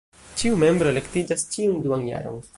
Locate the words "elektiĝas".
0.93-1.47